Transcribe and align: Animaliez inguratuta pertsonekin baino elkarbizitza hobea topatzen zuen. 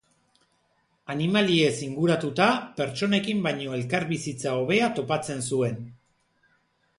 Animaliez 1.15 1.73
inguratuta 1.87 2.47
pertsonekin 2.79 3.45
baino 3.49 3.77
elkarbizitza 3.81 4.55
hobea 4.63 4.89
topatzen 5.01 5.47
zuen. 5.53 5.79